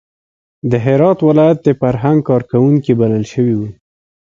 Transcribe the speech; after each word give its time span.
د 0.71 0.73
هرات 0.85 1.19
ولایت 1.29 1.59
د 1.63 1.69
فرهنګ 1.81 2.19
کار 2.27 2.41
کوونکي 2.51 2.91
بلل 2.99 3.23
شوي 3.33 3.55
وو. 3.59 3.69